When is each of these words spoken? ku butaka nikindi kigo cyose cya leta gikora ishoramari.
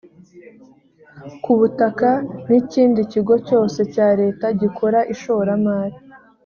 ku 1.43 1.51
butaka 1.59 2.09
nikindi 2.47 3.01
kigo 3.11 3.35
cyose 3.47 3.79
cya 3.93 4.07
leta 4.21 4.45
gikora 4.61 4.99
ishoramari. 5.13 5.97